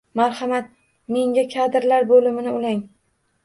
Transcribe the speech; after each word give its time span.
Marhamat, 0.19 0.71
menga 1.17 1.45
kadrlar 1.57 2.11
bo’limini 2.15 2.59
ulang. 2.59 2.85